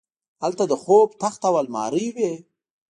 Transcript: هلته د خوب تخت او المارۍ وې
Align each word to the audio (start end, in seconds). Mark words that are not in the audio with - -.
هلته 0.43 0.63
د 0.71 0.73
خوب 0.83 1.07
تخت 1.21 1.41
او 1.49 1.55
المارۍ 1.61 2.07
وې 2.15 2.31